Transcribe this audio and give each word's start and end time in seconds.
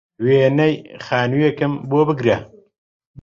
وێنەی 0.25 0.73
خانووێکم 1.05 1.73
بۆ 1.89 1.99
بگرە 2.07 2.37